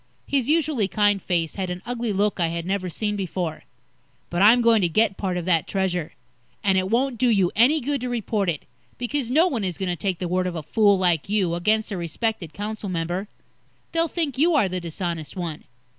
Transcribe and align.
His 0.25 0.49
usually 0.49 0.87
kind 0.87 1.21
face 1.21 1.53
had 1.53 1.69
an 1.69 1.83
ugly 1.85 2.11
look 2.11 2.39
I 2.39 2.47
had 2.47 2.65
never 2.65 2.89
seen 2.89 3.15
before. 3.15 3.65
"But 4.31 4.41
I'm 4.41 4.61
going 4.63 4.81
to 4.81 4.89
get 4.89 5.15
part 5.15 5.37
of 5.37 5.45
that 5.45 5.67
Treasure. 5.67 6.13
And 6.63 6.75
it 6.75 6.89
won't 6.89 7.19
do 7.19 7.27
you 7.29 7.51
any 7.55 7.79
good 7.81 8.01
to 8.01 8.09
report 8.09 8.49
it, 8.49 8.65
because 8.97 9.29
no 9.29 9.45
one 9.47 9.63
is 9.63 9.77
going 9.77 9.89
to 9.89 9.95
take 9.95 10.17
the 10.17 10.27
word 10.27 10.47
of 10.47 10.55
a 10.55 10.63
fool 10.63 10.97
like 10.97 11.29
you, 11.29 11.53
against 11.53 11.91
a 11.91 11.97
respected 11.97 12.51
council 12.51 12.89
member. 12.89 13.27
They'll 13.91 14.07
think 14.07 14.39
you 14.39 14.55
are 14.55 14.67
the 14.67 14.81
dishonest 14.81 15.35
one. 15.35 15.65